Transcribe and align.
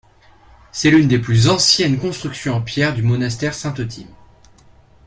C'est 0.71 0.89
l'une 0.89 1.07
des 1.07 1.19
plus 1.19 1.47
anciennes 1.47 1.99
constructions 1.99 2.55
en 2.55 2.61
pierre 2.63 2.95
du 2.95 3.03
monastère 3.03 3.53
Saint-Euthyme. 3.53 4.09